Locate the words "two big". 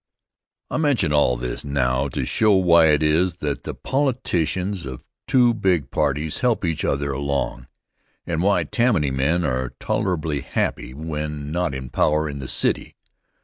5.27-5.91